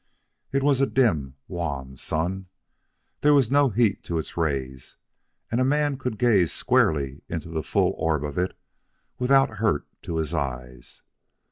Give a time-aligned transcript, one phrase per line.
[0.51, 2.47] It was a dim, wan sun.
[3.21, 4.97] There was no heat to its rays,
[5.51, 8.57] and a man could gaze squarely into the full orb of it
[9.19, 11.03] without hurt to his eyes.